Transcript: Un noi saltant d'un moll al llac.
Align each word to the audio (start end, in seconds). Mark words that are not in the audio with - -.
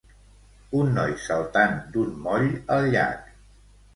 Un 0.77 0.87
noi 0.95 1.11
saltant 1.25 1.77
d'un 1.97 2.17
moll 2.23 2.49
al 2.79 2.91
llac. 2.97 3.31